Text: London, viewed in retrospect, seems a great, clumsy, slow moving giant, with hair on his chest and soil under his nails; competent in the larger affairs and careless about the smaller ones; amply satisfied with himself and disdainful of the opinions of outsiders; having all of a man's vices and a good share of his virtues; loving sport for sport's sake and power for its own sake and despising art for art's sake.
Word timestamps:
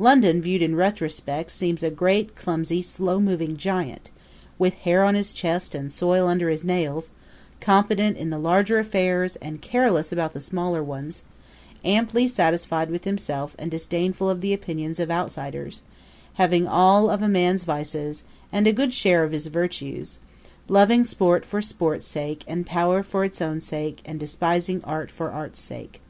London, 0.00 0.42
viewed 0.42 0.62
in 0.62 0.74
retrospect, 0.74 1.48
seems 1.48 1.84
a 1.84 1.90
great, 1.92 2.34
clumsy, 2.34 2.82
slow 2.82 3.20
moving 3.20 3.56
giant, 3.56 4.10
with 4.58 4.74
hair 4.74 5.04
on 5.04 5.14
his 5.14 5.32
chest 5.32 5.76
and 5.76 5.92
soil 5.92 6.26
under 6.26 6.50
his 6.50 6.64
nails; 6.64 7.10
competent 7.60 8.16
in 8.16 8.30
the 8.30 8.38
larger 8.40 8.80
affairs 8.80 9.36
and 9.36 9.62
careless 9.62 10.10
about 10.10 10.32
the 10.32 10.40
smaller 10.40 10.82
ones; 10.82 11.22
amply 11.84 12.26
satisfied 12.26 12.90
with 12.90 13.04
himself 13.04 13.54
and 13.60 13.70
disdainful 13.70 14.28
of 14.28 14.40
the 14.40 14.52
opinions 14.52 14.98
of 14.98 15.08
outsiders; 15.08 15.82
having 16.34 16.66
all 16.66 17.08
of 17.08 17.22
a 17.22 17.28
man's 17.28 17.62
vices 17.62 18.24
and 18.52 18.66
a 18.66 18.72
good 18.72 18.92
share 18.92 19.22
of 19.22 19.30
his 19.30 19.46
virtues; 19.46 20.18
loving 20.66 21.04
sport 21.04 21.46
for 21.46 21.62
sport's 21.62 22.08
sake 22.08 22.42
and 22.48 22.66
power 22.66 23.04
for 23.04 23.24
its 23.24 23.40
own 23.40 23.60
sake 23.60 24.00
and 24.04 24.18
despising 24.18 24.80
art 24.82 25.12
for 25.12 25.30
art's 25.30 25.60
sake. 25.60 26.00